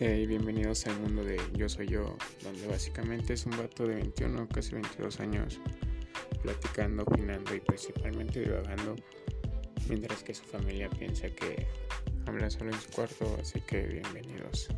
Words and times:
y 0.00 0.26
bienvenidos 0.26 0.86
al 0.86 0.96
mundo 1.00 1.24
de 1.24 1.40
Yo 1.54 1.68
Soy 1.68 1.88
Yo, 1.88 2.16
donde 2.44 2.68
básicamente 2.68 3.32
es 3.32 3.46
un 3.46 3.58
vato 3.58 3.84
de 3.84 3.96
21, 3.96 4.48
casi 4.48 4.74
22 4.74 5.18
años, 5.18 5.60
platicando, 6.40 7.02
opinando 7.02 7.52
y 7.52 7.58
principalmente 7.58 8.40
divagando, 8.40 8.94
mientras 9.88 10.22
que 10.22 10.34
su 10.34 10.44
familia 10.44 10.88
piensa 10.88 11.28
que 11.30 11.66
habla 12.26 12.48
solo 12.48 12.70
en 12.70 12.80
su 12.80 12.90
cuarto, 12.90 13.38
así 13.40 13.60
que 13.62 13.86
bienvenidos. 13.86 14.68